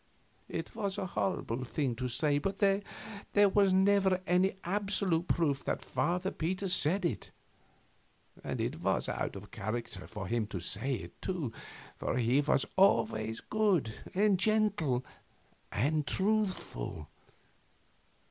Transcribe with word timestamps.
It 0.49 0.73
was 0.75 0.97
a 0.97 1.05
horrible 1.05 1.63
thing 1.63 1.93
to 1.97 2.07
say, 2.09 2.39
but 2.39 2.57
there 2.57 3.49
was 3.49 3.71
never 3.71 4.19
any 4.25 4.55
absolute 4.63 5.27
proof 5.27 5.63
that 5.65 5.83
Father 5.83 6.31
Peter 6.31 6.67
said 6.69 7.05
it; 7.05 7.29
and 8.43 8.59
it 8.59 8.79
was 8.81 9.07
out 9.07 9.35
of 9.35 9.51
character 9.51 10.07
for 10.07 10.25
him 10.25 10.47
to 10.47 10.59
say 10.59 10.95
it, 10.95 11.21
too, 11.21 11.53
for 11.99 12.17
he 12.17 12.41
was 12.41 12.65
always 12.77 13.41
good 13.41 13.93
and 14.15 14.39
gentle 14.39 15.05
and 15.71 16.07
truthful. 16.07 17.07